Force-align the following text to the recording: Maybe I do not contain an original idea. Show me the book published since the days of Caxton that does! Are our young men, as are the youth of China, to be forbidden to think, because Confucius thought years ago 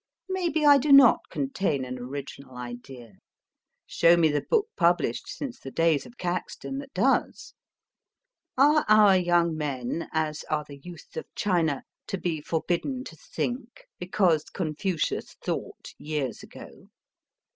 Maybe 0.29 0.65
I 0.65 0.79
do 0.79 0.91
not 0.91 1.19
contain 1.29 1.85
an 1.85 1.99
original 1.99 2.57
idea. 2.57 3.19
Show 3.85 4.17
me 4.17 4.29
the 4.31 4.41
book 4.41 4.65
published 4.75 5.27
since 5.29 5.59
the 5.59 5.69
days 5.69 6.07
of 6.07 6.17
Caxton 6.17 6.79
that 6.79 6.91
does! 6.95 7.53
Are 8.57 8.83
our 8.89 9.15
young 9.15 9.55
men, 9.55 10.09
as 10.11 10.43
are 10.49 10.65
the 10.67 10.79
youth 10.79 11.15
of 11.17 11.27
China, 11.35 11.83
to 12.07 12.17
be 12.17 12.41
forbidden 12.41 13.03
to 13.03 13.15
think, 13.15 13.83
because 13.99 14.45
Confucius 14.45 15.35
thought 15.43 15.93
years 15.99 16.41
ago 16.41 16.89